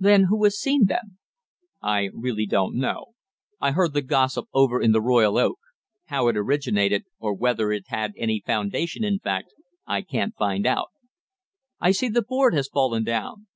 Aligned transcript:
"Then 0.00 0.24
who 0.24 0.42
has 0.42 0.58
seen 0.58 0.86
them?" 0.86 1.18
"I 1.80 2.10
really 2.12 2.44
don't 2.44 2.74
know. 2.74 3.14
I 3.60 3.70
heard 3.70 3.92
the 3.92 4.02
gossip 4.02 4.46
over 4.52 4.82
in 4.82 4.90
the 4.90 5.00
Royal 5.00 5.38
Oak. 5.38 5.58
How 6.06 6.26
it 6.26 6.36
originated, 6.36 7.04
or 7.20 7.34
whether 7.34 7.70
it 7.70 7.84
had 7.86 8.12
any 8.16 8.42
foundation 8.44 9.04
in 9.04 9.20
fact, 9.20 9.54
I 9.86 10.02
can't 10.02 10.34
find 10.34 10.66
out." 10.66 10.88
"I 11.78 11.92
see 11.92 12.08
the 12.08 12.20
board 12.20 12.52
has 12.52 12.66
fallen 12.66 13.04
down." 13.04 13.46